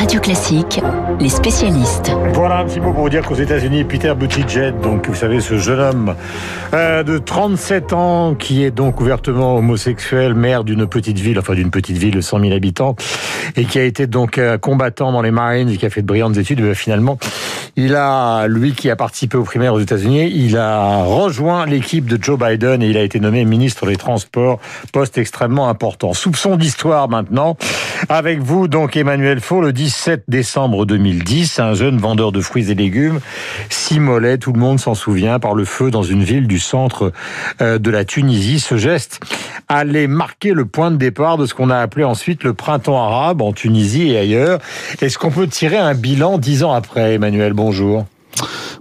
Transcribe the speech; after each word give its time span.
Radio 0.00 0.18
Classique, 0.18 0.80
les 1.20 1.28
spécialistes. 1.28 2.10
Voilà 2.32 2.60
un 2.60 2.64
petit 2.64 2.80
mot 2.80 2.90
pour 2.90 3.02
vous 3.02 3.10
dire 3.10 3.22
qu'aux 3.22 3.34
États-Unis, 3.34 3.84
Peter 3.84 4.14
Buttigieg, 4.14 4.80
donc 4.80 5.06
vous 5.06 5.14
savez 5.14 5.40
ce 5.40 5.58
jeune 5.58 5.78
homme 5.78 6.14
euh, 6.72 7.02
de 7.02 7.18
37 7.18 7.92
ans 7.92 8.34
qui 8.34 8.64
est 8.64 8.70
donc 8.70 9.02
ouvertement 9.02 9.56
homosexuel, 9.56 10.32
maire 10.32 10.64
d'une 10.64 10.86
petite 10.86 11.18
ville, 11.18 11.38
enfin 11.38 11.52
d'une 11.52 11.70
petite 11.70 11.98
ville 11.98 12.14
de 12.14 12.22
100 12.22 12.40
000 12.40 12.52
habitants, 12.54 12.96
et 13.56 13.66
qui 13.66 13.78
a 13.78 13.84
été 13.84 14.06
donc 14.06 14.38
euh, 14.38 14.56
combattant 14.56 15.12
dans 15.12 15.20
les 15.20 15.32
Marines, 15.32 15.68
et 15.68 15.76
qui 15.76 15.84
a 15.84 15.90
fait 15.90 16.00
de 16.00 16.06
brillantes 16.06 16.38
études, 16.38 16.62
mais 16.62 16.74
finalement, 16.74 17.18
il 17.76 17.94
a, 17.94 18.46
lui 18.46 18.72
qui 18.72 18.90
a 18.90 18.96
participé 18.96 19.36
aux 19.36 19.44
primaires 19.44 19.74
aux 19.74 19.80
États-Unis, 19.80 20.30
il 20.34 20.56
a 20.56 21.04
rejoint 21.04 21.66
l'équipe 21.66 22.06
de 22.06 22.22
Joe 22.22 22.38
Biden 22.38 22.82
et 22.82 22.88
il 22.88 22.96
a 22.96 23.02
été 23.02 23.20
nommé 23.20 23.44
ministre 23.44 23.86
des 23.86 23.96
Transports, 23.96 24.58
poste 24.92 25.18
extrêmement 25.18 25.68
important. 25.68 26.12
Soupçon 26.12 26.56
d'histoire 26.56 27.08
maintenant, 27.08 27.56
avec 28.08 28.40
vous 28.40 28.68
donc 28.68 28.96
Emmanuel 28.96 29.40
Faux, 29.40 29.60
le 29.60 29.72
17 29.72 30.24
décembre 30.28 30.86
2010, 30.86 31.60
un 31.60 31.74
jeune 31.74 31.98
vendeur 31.98 32.32
de 32.32 32.40
fruits 32.40 32.70
et 32.70 32.74
légumes 32.74 33.20
s'immolait, 33.68 34.38
tout 34.38 34.52
le 34.52 34.60
monde 34.60 34.80
s'en 34.80 34.94
souvient, 34.94 35.38
par 35.38 35.54
le 35.54 35.64
feu 35.64 35.90
dans 35.90 36.02
une 36.02 36.22
ville 36.22 36.46
du 36.46 36.58
centre 36.58 37.12
euh, 37.60 37.78
de 37.78 37.90
la 37.90 38.04
Tunisie. 38.04 38.60
Ce 38.60 38.76
geste 38.76 39.20
allait 39.68 40.06
marquer 40.06 40.52
le 40.52 40.64
point 40.64 40.90
de 40.90 40.96
départ 40.96 41.38
de 41.38 41.46
ce 41.46 41.54
qu'on 41.54 41.70
a 41.70 41.78
appelé 41.78 42.04
ensuite 42.04 42.42
le 42.42 42.54
printemps 42.54 43.02
arabe 43.02 43.42
en 43.42 43.52
Tunisie 43.52 44.10
et 44.10 44.18
ailleurs. 44.18 44.58
Est-ce 45.00 45.18
qu'on 45.18 45.30
peut 45.30 45.46
tirer 45.46 45.76
un 45.76 45.94
bilan 45.94 46.38
dix 46.38 46.64
ans 46.64 46.72
après, 46.72 47.14
Emmanuel? 47.14 47.54
Bonjour. 47.70 48.04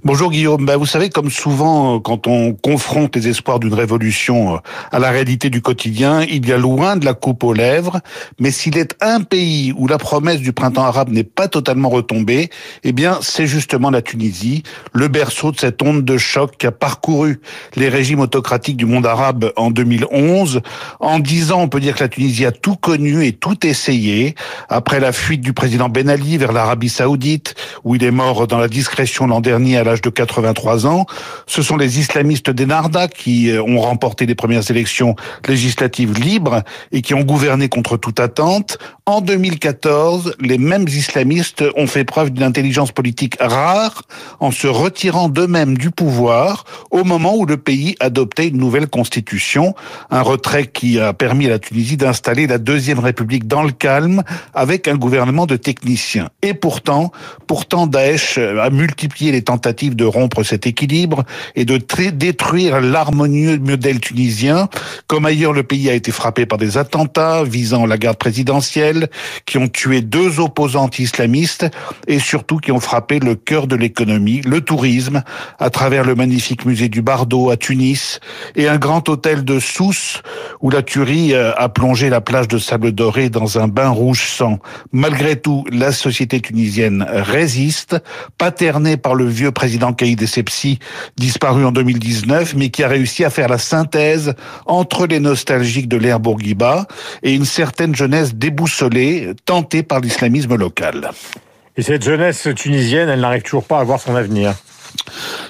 Bonjour 0.05 0.31
Guillaume. 0.31 0.65
Ben, 0.65 0.77
vous 0.77 0.85
savez, 0.85 1.09
comme 1.09 1.29
souvent, 1.29 1.97
euh, 1.97 1.99
quand 1.99 2.25
on 2.25 2.53
confronte 2.53 3.17
les 3.17 3.27
espoirs 3.27 3.59
d'une 3.59 3.73
révolution 3.73 4.55
euh, 4.55 4.57
à 4.93 4.99
la 4.99 5.09
réalité 5.09 5.49
du 5.49 5.61
quotidien, 5.61 6.21
il 6.21 6.47
y 6.47 6.53
a 6.53 6.57
loin 6.57 6.95
de 6.95 7.03
la 7.03 7.13
coupe 7.13 7.43
aux 7.43 7.51
lèvres. 7.51 7.99
Mais 8.39 8.49
s'il 8.49 8.77
est 8.77 8.95
un 9.01 9.19
pays 9.19 9.73
où 9.75 9.87
la 9.87 9.97
promesse 9.97 10.39
du 10.39 10.53
printemps 10.53 10.85
arabe 10.85 11.09
n'est 11.09 11.25
pas 11.25 11.49
totalement 11.49 11.89
retombée, 11.89 12.49
eh 12.85 12.93
bien, 12.93 13.19
c'est 13.21 13.45
justement 13.45 13.89
la 13.89 14.01
Tunisie, 14.01 14.63
le 14.93 15.09
berceau 15.09 15.51
de 15.51 15.59
cette 15.59 15.81
onde 15.81 16.05
de 16.05 16.17
choc 16.17 16.55
qui 16.57 16.65
a 16.65 16.71
parcouru 16.71 17.41
les 17.75 17.89
régimes 17.89 18.21
autocratiques 18.21 18.77
du 18.77 18.85
monde 18.85 19.05
arabe 19.05 19.51
en 19.57 19.69
2011. 19.69 20.61
En 21.01 21.19
dix 21.19 21.51
ans, 21.51 21.59
on 21.59 21.67
peut 21.67 21.81
dire 21.81 21.95
que 21.95 22.05
la 22.05 22.09
Tunisie 22.09 22.45
a 22.45 22.53
tout 22.53 22.77
connu 22.77 23.25
et 23.25 23.33
tout 23.33 23.67
essayé. 23.67 24.35
Après 24.69 25.01
la 25.01 25.11
fuite 25.11 25.41
du 25.41 25.51
président 25.51 25.89
Ben 25.89 26.07
Ali 26.07 26.37
vers 26.37 26.53
l'Arabie 26.53 26.87
Saoudite, 26.87 27.55
où 27.83 27.95
il 27.95 28.03
est 28.05 28.11
mort 28.11 28.47
dans 28.47 28.59
la 28.59 28.69
discrétion 28.69 29.27
l'an 29.27 29.41
dernier 29.41 29.77
à 29.77 29.88
l'âge 29.89 30.01
de 30.01 30.09
83 30.09 30.85
ans. 30.85 31.05
Ce 31.47 31.61
sont 31.61 31.77
les 31.77 31.99
islamistes 31.99 32.49
d'Enarda 32.49 33.07
qui 33.07 33.49
euh, 33.49 33.61
ont 33.61 33.79
remporté 33.79 34.25
les 34.25 34.35
premières 34.35 34.69
élections 34.69 35.15
législatives 35.47 36.13
libres 36.13 36.63
et 36.91 37.01
qui 37.01 37.13
ont 37.13 37.23
gouverné 37.23 37.69
contre 37.69 37.97
toute 37.97 38.19
attente. 38.19 38.77
En 39.05 39.21
2014, 39.21 40.35
les 40.39 40.57
mêmes 40.57 40.87
islamistes 40.87 41.63
ont 41.75 41.87
fait 41.87 42.03
preuve 42.03 42.29
d'une 42.29 42.43
intelligence 42.43 42.91
politique 42.91 43.37
rare 43.39 44.03
en 44.39 44.51
se 44.51 44.67
retirant 44.67 45.29
d'eux-mêmes 45.29 45.77
du 45.77 45.89
pouvoir 45.89 46.65
au 46.91 47.03
moment 47.03 47.35
où 47.35 47.45
le 47.45 47.57
pays 47.57 47.95
adoptait 47.99 48.49
une 48.49 48.57
nouvelle 48.57 48.87
constitution, 48.87 49.73
un 50.11 50.21
retrait 50.21 50.67
qui 50.67 50.99
a 50.99 51.13
permis 51.13 51.47
à 51.47 51.49
la 51.49 51.59
Tunisie 51.59 51.97
d'installer 51.97 52.45
la 52.45 52.59
deuxième 52.59 52.99
république 52.99 53.47
dans 53.47 53.63
le 53.63 53.71
calme 53.71 54.23
avec 54.53 54.87
un 54.87 54.95
gouvernement 54.95 55.47
de 55.47 55.55
techniciens. 55.55 56.29
Et 56.43 56.53
pourtant, 56.53 57.11
pourtant 57.47 57.87
Daesh 57.87 58.37
a 58.37 58.69
multiplié 58.69 59.31
les 59.31 59.41
tentatives 59.41 59.78
de 59.87 60.05
rompre 60.05 60.43
cet 60.43 60.67
équilibre 60.67 61.23
et 61.55 61.65
de 61.65 61.77
détruire 62.11 62.81
l'harmonieux 62.81 63.57
modèle 63.57 63.99
tunisien. 63.99 64.69
Comme 65.07 65.25
ailleurs, 65.25 65.53
le 65.53 65.63
pays 65.63 65.89
a 65.89 65.93
été 65.93 66.11
frappé 66.11 66.45
par 66.45 66.57
des 66.57 66.77
attentats 66.77 67.43
visant 67.43 67.85
la 67.85 67.97
garde 67.97 68.17
présidentielle, 68.17 69.09
qui 69.45 69.57
ont 69.57 69.67
tué 69.67 70.01
deux 70.01 70.39
opposants 70.39 70.89
islamistes 70.97 71.67
et 72.07 72.19
surtout 72.19 72.57
qui 72.57 72.71
ont 72.71 72.79
frappé 72.79 73.19
le 73.19 73.35
cœur 73.35 73.67
de 73.67 73.75
l'économie, 73.75 74.41
le 74.41 74.61
tourisme, 74.61 75.23
à 75.59 75.69
travers 75.69 76.03
le 76.03 76.15
magnifique 76.15 76.65
musée 76.65 76.89
du 76.89 77.01
Bardo 77.01 77.49
à 77.49 77.57
Tunis 77.57 78.19
et 78.55 78.67
un 78.67 78.77
grand 78.77 79.07
hôtel 79.09 79.43
de 79.43 79.59
Sousse 79.59 80.21
où 80.61 80.69
la 80.69 80.81
tuerie 80.81 81.33
euh, 81.33 81.53
a 81.55 81.69
plongé 81.69 82.09
la 82.09 82.21
plage 82.21 82.47
de 82.47 82.57
sable 82.57 82.91
doré 82.91 83.29
dans 83.29 83.59
un 83.59 83.67
bain 83.67 83.89
rouge 83.89 84.29
sang. 84.29 84.59
Malgré 84.91 85.35
tout, 85.39 85.65
la 85.71 85.91
société 85.91 86.39
tunisienne 86.39 87.05
résiste, 87.09 87.97
paternée 88.37 88.97
par 88.97 89.15
le 89.15 89.25
vieux 89.25 89.51
président 89.51 89.68
Kaïd 89.77 90.21
Essebsi, 90.21 90.79
disparu 91.17 91.65
en 91.65 91.71
2019, 91.71 92.55
mais 92.55 92.69
qui 92.69 92.83
a 92.83 92.87
réussi 92.87 93.23
à 93.23 93.29
faire 93.29 93.49
la 93.49 93.57
synthèse 93.57 94.33
entre 94.65 95.07
les 95.07 95.19
nostalgiques 95.19 95.87
de 95.87 95.97
l'ère 95.97 96.19
Bourguiba 96.19 96.87
et 97.23 97.33
une 97.33 97.45
certaine 97.45 97.95
jeunesse 97.95 98.35
déboussolée, 98.35 99.33
tentée 99.45 99.83
par 99.83 99.99
l'islamisme 99.99 100.55
local. 100.55 101.11
Et 101.77 101.81
cette 101.81 102.03
jeunesse 102.03 102.47
tunisienne, 102.55 103.09
elle 103.09 103.21
n'arrive 103.21 103.43
toujours 103.43 103.65
pas 103.65 103.79
à 103.79 103.83
voir 103.83 103.99
son 103.99 104.15
avenir. 104.15 104.55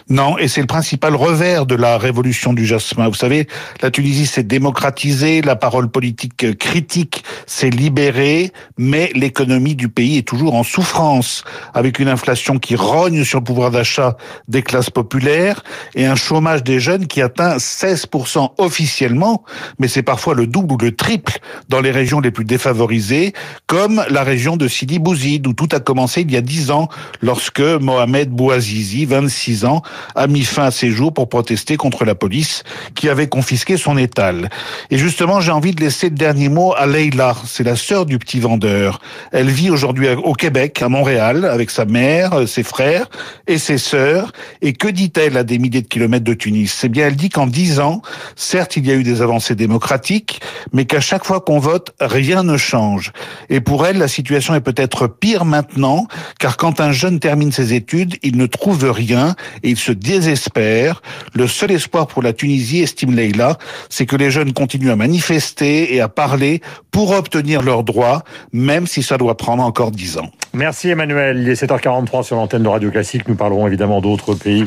Non, 0.10 0.38
et 0.40 0.48
c'est 0.48 0.62
le 0.62 0.68
principal 0.68 1.16
revers 1.16 1.66
de 1.66 1.76
la 1.76 1.98
révolution 1.98 2.54
du 2.54 2.66
jasmin. 2.66 3.08
Vous 3.08 3.14
savez, 3.14 3.48
la 3.82 3.92
Tunisie 3.92 4.26
s'est 4.26 4.44
démocratisée, 4.44 5.42
la 5.42 5.56
parole 5.56 5.90
politique 5.90 6.58
critique 6.58 7.24
s'est 7.46 7.70
libérée, 7.70 8.52
mais 8.78 9.12
l'économie 9.14 9.76
du 9.76 9.88
pays 9.88 10.18
est 10.18 10.28
toujours 10.28 10.56
en 10.56 10.64
souffrance, 10.64 11.44
avec 11.76 12.00
une 12.00 12.08
inflation 12.08 12.58
qui 12.58 12.76
rogne 12.76 13.24
sur 13.24 13.40
le 13.40 13.44
pouvoir 13.44 13.70
d'achat 13.70 14.18
des 14.48 14.64
classes 14.64 14.90
populaires 14.90 15.64
et 15.94 16.08
un 16.08 16.16
chômage 16.16 16.64
des 16.64 16.80
jeunes 16.80 17.06
qui 17.06 17.22
atteint 17.22 17.58
16% 17.58 18.54
officiellement, 18.58 19.44
mais 19.78 19.88
c'est 19.88 20.04
parfois 20.04 20.34
le 20.34 20.48
double 20.48 20.74
ou 20.74 20.78
le 20.78 20.96
triple 20.96 21.38
dans 21.70 21.82
les 21.82 21.92
régions 21.92 22.20
les 22.20 22.32
plus 22.32 22.46
défavorisées, 22.46 23.34
comme 23.68 24.04
la 24.10 24.24
région 24.24 24.58
de 24.58 24.68
Sidi 24.68 24.98
Bouzid, 24.98 25.46
où 25.46 25.54
tout 25.54 25.70
a 25.72 25.80
commencé 25.80 26.22
il 26.22 26.32
y 26.32 26.38
a 26.38 26.42
10 26.42 26.72
ans, 26.72 26.90
lorsque 27.22 27.60
Mohamed 27.60 28.30
Bouazizi, 28.32 29.06
26 29.06 29.29
ans, 29.66 29.82
a 30.16 30.28
mis 30.28 30.44
fin 30.44 30.66
à 30.66 30.72
ses 30.72 30.92
jours 30.92 31.14
pour 31.14 31.30
protester 31.30 31.78
contre 31.78 32.06
la 32.06 32.16
police 32.16 32.64
qui 32.96 33.10
avait 33.10 33.28
confisqué 33.28 33.78
son 33.78 33.98
étal. 33.98 34.50
Et 34.90 34.98
justement, 34.98 35.42
j'ai 35.42 35.52
envie 35.52 35.74
de 35.74 35.82
laisser 35.82 36.10
le 36.10 36.16
dernier 36.16 36.50
mot 36.50 36.74
à 36.78 36.86
Leila. 36.86 37.36
C'est 37.46 37.64
la 37.64 37.76
sœur 37.76 38.06
du 38.06 38.20
petit 38.20 38.40
vendeur. 38.40 39.00
Elle 39.32 39.50
vit 39.50 39.70
aujourd'hui 39.70 40.08
au 40.10 40.34
Québec, 40.34 40.82
à 40.82 40.90
Montréal, 40.90 41.46
avec 41.46 41.70
sa 41.70 41.86
mère, 41.86 42.48
ses 42.48 42.64
frères 42.64 43.10
et 43.48 43.58
ses 43.58 43.78
sœurs. 43.78 44.32
Et 44.62 44.74
que 44.74 44.88
dit-elle 44.88 45.38
à 45.38 45.44
des 45.44 45.60
milliers 45.60 45.82
de 45.82 45.88
kilomètres 45.88 46.26
de 46.26 46.34
Tunis? 46.34 46.72
C'est 46.72 46.90
bien, 46.90 47.08
elle 47.08 47.16
dit 47.16 47.30
qu'en 47.30 47.48
dix 47.48 47.80
ans, 47.80 48.02
certes, 48.36 48.78
il 48.78 48.88
y 48.88 48.92
a 48.92 48.96
eu 48.96 49.04
des 49.04 49.22
avancées 49.22 49.56
démocratiques, 49.56 50.42
mais 50.74 50.86
qu'à 50.86 51.02
chaque 51.02 51.26
fois 51.26 51.42
qu'on 51.42 51.60
vote, 51.60 51.92
rien 52.00 52.44
ne 52.44 52.58
change. 52.58 53.12
Et 53.50 53.62
pour 53.62 53.86
elle, 53.86 53.98
la 53.98 54.08
situation 54.08 54.56
est 54.56 54.62
peut-être 54.62 55.08
pire 55.08 55.46
maintenant, 55.46 56.08
car 56.40 56.58
quand 56.58 56.80
un 56.80 56.92
jeune 56.92 57.20
termine 57.20 57.52
ses 57.52 57.74
études, 57.74 58.16
il 58.24 58.38
ne 58.38 58.46
trouve 58.46 58.90
rien 58.90 59.19
et 59.64 59.70
il 59.70 59.78
se 59.78 59.92
désespère. 59.92 61.02
Le 61.34 61.48
seul 61.48 61.72
espoir 61.72 62.08
pour 62.08 62.22
la 62.22 62.34
Tunisie, 62.34 62.82
estime 62.82 63.16
Leila, 63.16 63.58
c'est 63.90 64.06
que 64.06 64.16
les 64.16 64.32
jeunes 64.32 64.54
continuent 64.54 64.92
à 64.92 64.96
manifester 64.96 65.94
et 65.94 66.02
à 66.02 66.10
parler 66.10 66.62
pour 66.92 67.12
obtenir 67.12 67.62
leurs 67.62 67.84
droits, 67.84 68.24
même 68.52 68.88
si 68.88 69.04
ça 69.04 69.18
doit 69.18 69.38
prendre 69.38 69.64
encore 69.64 69.92
dix 69.92 70.18
ans. 70.18 70.30
Merci 70.54 70.90
Emmanuel. 70.90 71.40
Il 71.40 71.50
est 71.50 71.62
7h43 71.62 72.24
sur 72.24 72.36
l'antenne 72.36 72.64
de 72.64 72.68
Radio 72.68 72.90
Classique. 72.92 73.28
Nous 73.28 73.36
parlerons 73.36 73.68
évidemment 73.68 74.02
d'autres 74.02 74.34
pays 74.34 74.66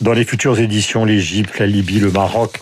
dans 0.00 0.12
les 0.12 0.24
futures 0.24 0.58
éditions, 0.58 1.04
l'Égypte, 1.04 1.58
la 1.58 1.66
Libye, 1.66 2.00
le 2.00 2.10
Maroc. 2.10 2.60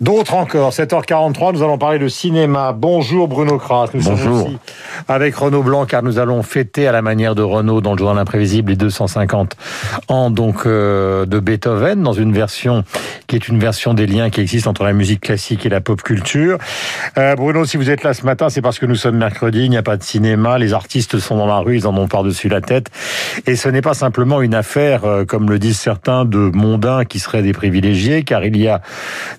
D'autres 0.00 0.34
encore. 0.34 0.70
7h43, 0.70 1.54
nous 1.54 1.62
allons 1.62 1.78
parler 1.78 1.98
de 1.98 2.08
cinéma. 2.08 2.72
Bonjour 2.72 3.28
Bruno 3.28 3.58
Kras. 3.58 3.88
Nous 3.94 4.02
Bonjour. 4.02 4.38
sommes 4.38 4.46
aussi 4.46 4.58
avec 5.08 5.34
Renaud 5.36 5.62
Blanc 5.62 5.86
car 5.86 6.02
nous 6.02 6.18
allons 6.18 6.42
fêter 6.42 6.86
à 6.86 6.92
la 6.92 7.02
manière 7.02 7.34
de 7.34 7.42
Renaud 7.42 7.80
dans 7.80 7.92
le 7.92 7.98
journal 7.98 8.18
imprévisible 8.18 8.70
les 8.70 8.76
250 8.76 9.56
ans 10.08 10.30
donc 10.30 10.66
euh, 10.66 11.26
de 11.26 11.40
Beethoven 11.40 12.02
dans 12.02 12.12
une 12.12 12.32
version 12.32 12.84
qui 13.26 13.36
est 13.36 13.48
une 13.48 13.58
version 13.58 13.94
des 13.94 14.06
liens 14.06 14.30
qui 14.30 14.40
existent 14.40 14.70
entre 14.70 14.84
la 14.84 14.92
musique 14.92 15.20
classique 15.20 15.66
et 15.66 15.68
la 15.68 15.80
pop 15.80 16.02
culture. 16.02 16.58
Euh, 17.18 17.34
Bruno, 17.36 17.64
si 17.64 17.76
vous 17.76 17.90
êtes 17.90 18.02
là 18.02 18.14
ce 18.14 18.24
matin, 18.24 18.48
c'est 18.48 18.62
parce 18.62 18.78
que 18.78 18.86
nous 18.86 18.94
sommes 18.94 19.16
mercredi, 19.16 19.64
il 19.64 19.70
n'y 19.70 19.76
a 19.76 19.82
pas 19.82 19.96
de 19.96 20.02
cinéma, 20.02 20.58
les 20.58 20.72
artistes 20.72 21.18
sont 21.18 21.36
dans 21.36 21.46
la 21.46 21.58
rue, 21.58 21.76
ils 21.76 21.86
en 21.86 21.96
ont 21.96 22.08
par-dessus 22.08 22.48
la 22.48 22.60
tête. 22.60 22.88
Et 23.46 23.56
ce 23.56 23.68
n'est 23.68 23.82
pas 23.82 23.94
simplement 23.94 24.40
une 24.40 24.54
affaire, 24.54 25.04
euh, 25.04 25.24
comme 25.24 25.48
le 25.48 25.58
disent 25.58 25.78
certains, 25.78 26.24
de 26.24 26.38
mondains 26.38 27.04
qui 27.04 27.18
seraient 27.18 27.42
des 27.42 27.52
privilégiés, 27.52 28.24
car 28.24 28.44
il 28.44 28.56
y 28.56 28.68
a 28.68 28.82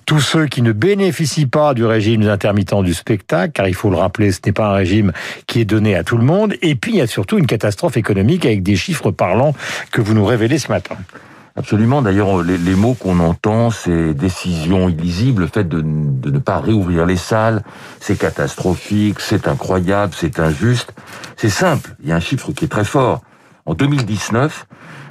tous 0.04 0.20
ceux 0.20 0.45
qui 0.46 0.62
ne 0.62 0.72
bénéficient 0.72 1.46
pas 1.46 1.74
du 1.74 1.84
régime 1.84 2.22
des 2.22 2.28
intermittents 2.28 2.82
du 2.82 2.94
spectacle, 2.94 3.52
car 3.52 3.68
il 3.68 3.74
faut 3.74 3.90
le 3.90 3.96
rappeler, 3.96 4.32
ce 4.32 4.40
n'est 4.44 4.52
pas 4.52 4.68
un 4.68 4.74
régime 4.74 5.12
qui 5.46 5.60
est 5.60 5.64
donné 5.64 5.94
à 5.94 6.04
tout 6.04 6.16
le 6.16 6.24
monde. 6.24 6.54
Et 6.62 6.74
puis 6.74 6.92
il 6.92 6.98
y 6.98 7.00
a 7.00 7.06
surtout 7.06 7.38
une 7.38 7.46
catastrophe 7.46 7.96
économique 7.96 8.44
avec 8.46 8.62
des 8.62 8.76
chiffres 8.76 9.10
parlants 9.10 9.54
que 9.92 10.00
vous 10.00 10.14
nous 10.14 10.24
révélez 10.24 10.58
ce 10.58 10.68
matin. 10.68 10.96
Absolument. 11.58 12.02
D'ailleurs, 12.02 12.42
les, 12.42 12.74
mots 12.74 12.92
qu'on 12.92 13.18
entend, 13.18 13.70
c'est 13.70 14.12
décision 14.12 14.90
illisible, 14.90 15.42
le 15.42 15.48
fait 15.48 15.66
de, 15.66 15.80
ne 15.80 16.38
pas 16.38 16.60
réouvrir 16.60 17.06
les 17.06 17.16
salles, 17.16 17.62
c'est 17.98 18.18
catastrophique, 18.18 19.20
c'est 19.20 19.48
incroyable, 19.48 20.12
c'est 20.14 20.38
injuste. 20.38 20.92
C'est 21.36 21.48
simple. 21.48 21.94
Il 22.02 22.10
y 22.10 22.12
a 22.12 22.16
un 22.16 22.20
chiffre 22.20 22.52
qui 22.52 22.66
est 22.66 22.68
très 22.68 22.84
fort. 22.84 23.22
En 23.66 23.74
2019, 23.74 24.66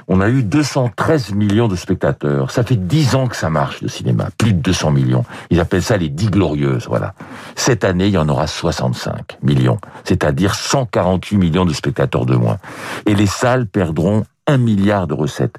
on 0.08 0.20
a 0.20 0.28
eu 0.28 0.42
213 0.42 1.34
millions 1.34 1.68
de 1.68 1.76
spectateurs. 1.76 2.50
Ça 2.50 2.62
fait 2.62 2.76
10 2.76 3.14
ans 3.14 3.26
que 3.26 3.36
ça 3.36 3.50
marche, 3.50 3.82
le 3.82 3.88
cinéma. 3.88 4.28
Plus 4.38 4.54
de 4.54 4.60
200 4.60 4.92
millions. 4.92 5.24
Ils 5.50 5.60
appellent 5.60 5.82
ça 5.82 5.96
les 5.96 6.08
10 6.08 6.30
glorieuses, 6.30 6.86
voilà. 6.88 7.14
Cette 7.54 7.84
année, 7.84 8.06
il 8.06 8.12
y 8.12 8.18
en 8.18 8.28
aura 8.28 8.46
65 8.46 9.38
millions. 9.42 9.78
C'est-à-dire 10.04 10.54
148 10.54 11.36
millions 11.36 11.64
de 11.64 11.74
spectateurs 11.74 12.24
de 12.24 12.36
moins. 12.36 12.58
Et 13.04 13.14
les 13.14 13.26
salles 13.26 13.66
perdront 13.66 14.24
un 14.46 14.58
milliard 14.58 15.06
de 15.06 15.14
recettes. 15.14 15.56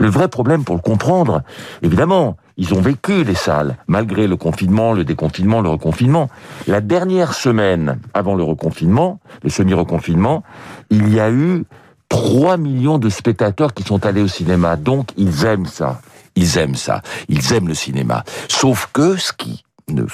Le 0.00 0.08
vrai 0.08 0.28
problème 0.28 0.64
pour 0.64 0.74
le 0.74 0.80
comprendre, 0.80 1.42
évidemment, 1.82 2.36
ils 2.56 2.74
ont 2.74 2.80
vécu 2.80 3.24
les 3.24 3.34
salles, 3.34 3.76
malgré 3.86 4.26
le 4.26 4.36
confinement, 4.36 4.94
le 4.94 5.04
déconfinement, 5.04 5.60
le 5.60 5.68
reconfinement. 5.68 6.28
La 6.66 6.80
dernière 6.80 7.34
semaine 7.34 7.98
avant 8.14 8.34
le 8.34 8.42
reconfinement, 8.42 9.20
le 9.42 9.50
semi-reconfinement, 9.50 10.42
il 10.90 11.12
y 11.12 11.20
a 11.20 11.30
eu 11.30 11.64
3 12.12 12.58
millions 12.58 12.98
de 12.98 13.08
spectateurs 13.08 13.72
qui 13.72 13.84
sont 13.84 14.04
allés 14.04 14.20
au 14.20 14.28
cinéma. 14.28 14.76
Donc, 14.76 15.08
ils 15.16 15.46
aiment 15.46 15.64
ça. 15.64 16.02
Ils 16.36 16.58
aiment 16.58 16.74
ça. 16.74 17.00
Ils 17.30 17.54
aiment 17.54 17.68
le 17.68 17.74
cinéma. 17.74 18.22
Sauf 18.48 18.90
que 18.92 19.16
ce 19.16 19.32
qui 19.32 19.64
ne 19.88 20.04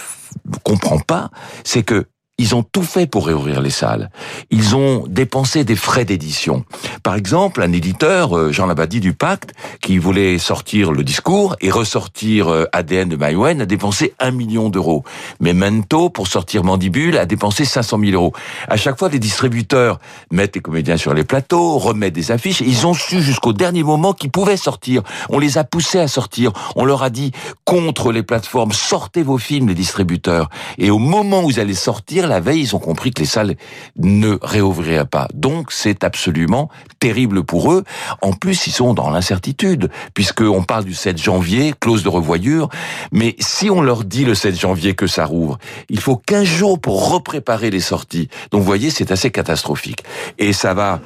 comprend 0.63 1.01
pas, 1.01 1.31
c'est 1.65 1.83
que 1.83 2.07
ils 2.39 2.55
ont 2.55 2.63
tout 2.63 2.85
fait 2.85 3.09
pour 3.09 3.27
réouvrir 3.27 3.61
les 3.61 3.71
salles. 3.71 4.11
Ils 4.51 4.77
ont 4.77 5.09
dépensé 5.09 5.65
des 5.65 5.75
frais 5.75 6.05
d'édition. 6.05 6.65
Par 7.09 7.17
exemple, 7.17 7.63
un 7.63 7.73
éditeur, 7.73 8.37
euh, 8.37 8.53
Jean 8.53 8.67
Labadie 8.67 9.01
du 9.01 9.15
Pacte, 9.15 9.55
qui 9.81 9.97
voulait 9.97 10.37
sortir 10.37 10.93
le 10.93 11.03
discours 11.03 11.57
et 11.63 11.71
ressortir 11.71 12.49
euh, 12.49 12.67
ADN 12.75 13.09
de 13.09 13.17
Maïwen, 13.17 13.63
a 13.63 13.65
dépensé 13.65 14.13
un 14.19 14.31
million 14.31 14.69
d'euros. 14.69 15.05
Mais 15.41 15.55
Mento, 15.55 16.11
pour 16.11 16.27
sortir 16.27 16.65
Mandibule, 16.65 17.17
a 17.17 17.25
dépensé 17.25 17.65
500 17.65 17.99
000 17.99 18.13
euros. 18.13 18.35
À 18.69 18.77
chaque 18.77 18.99
fois, 18.99 19.09
les 19.09 19.19
distributeurs 19.19 20.01
mettent 20.31 20.57
les 20.57 20.61
comédiens 20.61 20.99
sur 20.99 21.15
les 21.15 21.25
plateaux, 21.25 21.79
remettent 21.79 22.13
des 22.13 22.31
affiches. 22.31 22.61
ils 22.61 22.87
ont 22.87 22.93
su 22.93 23.23
jusqu'au 23.23 23.55
dernier 23.55 23.85
moment 23.85 24.13
qu'ils 24.13 24.31
pouvaient 24.31 24.59
sortir. 24.59 25.01
On 25.31 25.39
les 25.39 25.57
a 25.57 25.65
poussés 25.65 26.01
à 26.01 26.09
sortir. 26.09 26.53
On 26.77 26.85
leur 26.85 27.03
a 27.03 27.09
dit, 27.09 27.33
contre 27.65 28.13
les 28.13 28.23
plateformes, 28.23 28.73
sortez 28.73 29.23
vos 29.23 29.39
films, 29.39 29.69
les 29.69 29.75
distributeurs. 29.75 30.51
Et 30.77 30.91
au 30.91 30.99
moment 30.99 31.43
où 31.43 31.51
ils 31.51 31.59
allaient 31.59 31.73
sortir, 31.73 32.27
la 32.27 32.41
veille, 32.41 32.61
ils 32.61 32.77
ont 32.77 32.81
compris 32.81 33.13
que 33.13 33.21
les 33.21 33.27
salles 33.27 33.57
ne 33.97 34.37
réouvriraient 34.43 35.07
pas. 35.07 35.27
Donc, 35.33 35.73
c'est 35.73 36.05
absolument 36.05 36.69
terrible 36.99 37.45
pour 37.45 37.73
eux. 37.73 37.85
En 38.23 38.33
plus, 38.33 38.67
ils 38.67 38.73
sont 38.73 38.95
dans 38.95 39.11
l'incertitude, 39.11 39.91
puisqu'on 40.15 40.63
parle 40.63 40.85
du 40.85 40.95
7 40.95 41.19
janvier, 41.19 41.75
clause 41.79 42.03
de 42.03 42.09
revoyure. 42.09 42.69
Mais 43.13 43.37
si 43.39 43.71
on 43.71 43.81
leur 43.81 44.05
dit 44.05 44.25
le 44.25 44.35
7 44.35 44.59
janvier 44.59 44.95
que 44.95 45.07
ça 45.07 45.25
rouvre, 45.25 45.59
il 45.89 46.01
faut 46.01 46.17
15 46.17 46.45
jours 46.45 46.81
pour 46.81 47.11
repréparer 47.11 47.71
les 47.71 47.81
sorties. 47.81 48.29
Donc, 48.51 48.61
vous 48.61 48.67
voyez, 48.67 48.91
c'est 48.91 49.11
assez 49.11 49.31
catastrophique. 49.31 50.05
Et 50.39 50.53
ça 50.53 50.75
va 50.75 51.01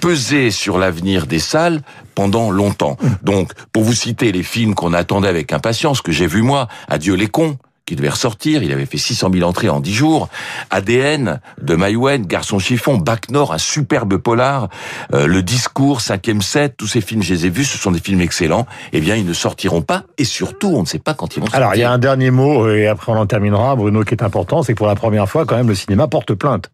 peser 0.00 0.50
sur 0.50 0.78
l'avenir 0.78 1.26
des 1.26 1.38
salles 1.38 1.82
pendant 2.14 2.50
longtemps. 2.50 2.96
Donc, 3.22 3.52
pour 3.72 3.82
vous 3.82 3.94
citer 3.94 4.32
les 4.32 4.42
films 4.42 4.74
qu'on 4.74 4.92
attendait 4.92 5.28
avec 5.28 5.52
impatience, 5.52 6.02
que 6.02 6.12
j'ai 6.12 6.26
vu 6.26 6.42
moi, 6.42 6.68
Adieu 6.88 7.14
les 7.14 7.28
cons, 7.28 7.56
qui 7.86 7.96
devait 7.96 8.08
ressortir. 8.08 8.62
Il 8.62 8.72
avait 8.72 8.86
fait 8.86 8.98
600 8.98 9.30
000 9.32 9.48
entrées 9.48 9.68
en 9.68 9.80
10 9.80 9.92
jours. 9.92 10.28
ADN 10.70 11.40
de 11.60 11.74
Maïwen, 11.74 12.26
Garçon 12.26 12.58
chiffon, 12.58 12.96
Bac 12.96 13.30
Nord, 13.30 13.52
un 13.52 13.58
superbe 13.58 14.16
polar, 14.16 14.68
euh, 15.12 15.26
Le 15.26 15.42
Discours, 15.42 16.00
Cinquième 16.00 16.42
Set, 16.42 16.76
tous 16.76 16.86
ces 16.86 17.00
films, 17.00 17.22
je 17.22 17.34
les 17.34 17.46
ai 17.46 17.50
vus, 17.50 17.64
ce 17.64 17.78
sont 17.78 17.90
des 17.90 18.00
films 18.00 18.20
excellents. 18.20 18.66
Eh 18.92 19.00
bien, 19.00 19.16
ils 19.16 19.26
ne 19.26 19.32
sortiront 19.32 19.82
pas 19.82 20.04
et 20.18 20.24
surtout, 20.24 20.68
on 20.74 20.82
ne 20.82 20.86
sait 20.86 20.98
pas 20.98 21.14
quand 21.14 21.36
ils 21.36 21.40
vont 21.40 21.46
sortir. 21.46 21.60
Alors, 21.60 21.74
il 21.74 21.78
y 21.78 21.84
a 21.84 21.90
un 21.90 21.98
dernier 21.98 22.30
mot 22.30 22.68
et 22.70 22.86
après 22.86 23.12
on 23.12 23.16
en 23.16 23.26
terminera, 23.26 23.76
Bruno, 23.76 24.04
qui 24.04 24.14
est 24.14 24.22
important, 24.22 24.62
c'est 24.62 24.72
que 24.72 24.78
pour 24.78 24.86
la 24.86 24.94
première 24.94 25.28
fois, 25.28 25.44
quand 25.44 25.56
même, 25.56 25.68
le 25.68 25.74
cinéma 25.74 26.08
porte 26.08 26.34
plainte. 26.34 26.70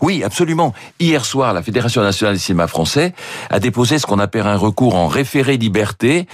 Oui, 0.00 0.22
absolument. 0.22 0.74
Hier 1.00 1.24
soir, 1.24 1.52
la 1.52 1.62
Fédération 1.62 2.02
nationale 2.02 2.34
du 2.34 2.40
cinéma 2.40 2.66
français 2.66 3.14
a 3.50 3.58
déposé 3.58 3.98
ce 3.98 4.06
qu'on 4.06 4.18
appelle 4.18 4.46
un 4.46 4.56
recours 4.56 4.94
en 4.94 5.08
référé 5.08 5.56
liberté 5.56 6.26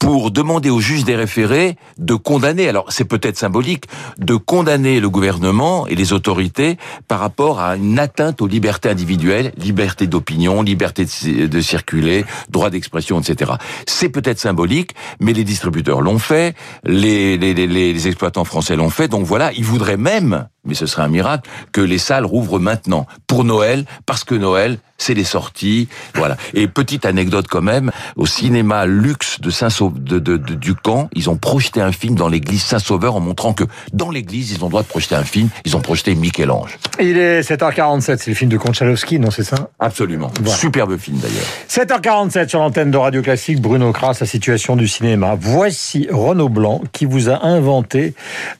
pour 0.00 0.30
demander 0.30 0.70
au 0.70 0.80
juge 0.80 1.04
des 1.04 1.14
référés 1.14 1.76
de 1.98 2.14
condamner, 2.14 2.68
alors 2.68 2.86
c'est 2.90 3.04
peut-être 3.04 3.36
symbolique, 3.36 3.84
de 4.18 4.34
condamner 4.34 4.98
le 4.98 5.10
gouvernement 5.10 5.86
et 5.86 5.94
les 5.94 6.14
autorités 6.14 6.78
par 7.06 7.20
rapport 7.20 7.60
à 7.60 7.76
une 7.76 7.98
atteinte 7.98 8.40
aux 8.40 8.46
libertés 8.46 8.88
individuelles, 8.88 9.52
liberté 9.58 10.06
d'opinion, 10.06 10.62
liberté 10.62 11.04
de, 11.04 11.60
circuler, 11.60 12.24
droit 12.48 12.70
d'expression, 12.70 13.20
etc. 13.20 13.52
C'est 13.86 14.08
peut-être 14.08 14.40
symbolique, 14.40 14.92
mais 15.20 15.34
les 15.34 15.44
distributeurs 15.44 16.00
l'ont 16.00 16.18
fait, 16.18 16.56
les, 16.84 17.36
les, 17.36 17.52
les, 17.52 17.66
les 17.66 18.08
exploitants 18.08 18.44
français 18.44 18.76
l'ont 18.76 18.90
fait, 18.90 19.06
donc 19.06 19.26
voilà, 19.26 19.52
ils 19.52 19.64
voudraient 19.64 19.98
même, 19.98 20.48
mais 20.64 20.74
ce 20.74 20.86
serait 20.86 21.02
un 21.02 21.08
miracle, 21.08 21.48
que 21.72 21.80
les 21.80 21.98
salles 21.98 22.24
rouvrent 22.24 22.58
maintenant 22.58 23.06
pour 23.26 23.44
Noël, 23.44 23.84
parce 24.06 24.24
que 24.24 24.34
Noël, 24.34 24.78
c'est 25.00 25.14
les 25.14 25.24
sorties, 25.24 25.88
voilà. 26.14 26.36
Et 26.52 26.68
petite 26.68 27.06
anecdote 27.06 27.46
quand 27.48 27.62
même, 27.62 27.90
au 28.16 28.26
cinéma 28.26 28.84
luxe 28.84 29.40
de 29.40 29.50
Saint 29.50 29.68
de, 29.80 30.18
de, 30.18 30.36
de, 30.36 30.54
du 30.54 30.74
camp, 30.74 31.08
ils 31.14 31.30
ont 31.30 31.36
projeté 31.36 31.80
un 31.80 31.92
film 31.92 32.14
dans 32.14 32.28
l'église 32.28 32.62
Saint-Sauveur 32.62 33.16
en 33.16 33.20
montrant 33.20 33.54
que 33.54 33.64
dans 33.92 34.10
l'église, 34.10 34.52
ils 34.52 34.62
ont 34.62 34.66
le 34.66 34.70
droit 34.70 34.82
de 34.82 34.88
projeter 34.88 35.14
un 35.14 35.24
film. 35.24 35.48
Ils 35.64 35.76
ont 35.76 35.80
projeté 35.80 36.14
Michel-Ange. 36.14 36.78
Il 37.00 37.16
est 37.16 37.40
7h47, 37.40 38.18
c'est 38.18 38.28
le 38.28 38.34
film 38.34 38.50
de 38.50 38.58
Konchalovsky, 38.58 39.18
non 39.18 39.30
c'est 39.30 39.44
ça? 39.44 39.70
Absolument. 39.78 40.30
Superbe 40.46 40.98
film 40.98 41.18
d'ailleurs. 41.18 41.46
7h47 41.68 42.48
sur 42.48 42.58
l'antenne 42.58 42.90
de 42.90 42.98
Radio 42.98 43.22
Classique, 43.22 43.60
Bruno 43.60 43.92
Kras, 43.92 44.18
la 44.20 44.26
situation 44.26 44.76
du 44.76 44.86
cinéma. 44.86 45.36
Voici 45.40 46.08
Renaud 46.10 46.48
Blanc 46.48 46.82
qui 46.92 47.06
vous 47.06 47.30
a 47.30 47.46
inventé 47.46 48.14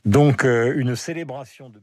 donc 0.04 0.44
euh, 0.44 0.72
une 0.76 0.96
célébration 0.96 1.68
de 1.68 1.78